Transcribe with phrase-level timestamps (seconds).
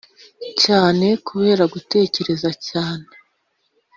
[0.63, 3.07] cyane kubera gutekereza cyane.